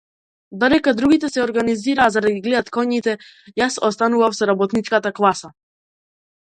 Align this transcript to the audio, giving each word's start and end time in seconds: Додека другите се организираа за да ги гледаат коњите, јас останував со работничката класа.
Додека 0.61 0.93
другите 1.01 1.29
се 1.33 1.43
организираа 1.43 2.07
за 2.15 2.25
да 2.27 2.31
ги 2.37 2.41
гледаат 2.47 2.73
коњите, 2.79 3.15
јас 3.63 3.81
останував 3.91 4.39
со 4.41 4.53
работничката 4.55 5.15
класа. 5.21 5.55